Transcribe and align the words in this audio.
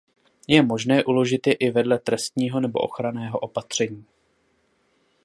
Je 0.47 0.63
možné 0.63 1.03
uložit 1.03 1.47
je 1.47 1.53
i 1.53 1.71
vedle 1.71 1.99
trestního 1.99 2.59
nebo 2.59 2.79
ochranného 2.79 3.39
opatření. 3.39 4.05